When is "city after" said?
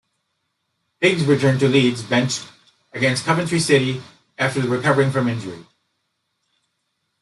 3.59-4.59